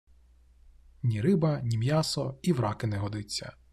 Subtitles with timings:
[1.03, 3.53] Ні риба, ні м’ясо, і в раки не годиться.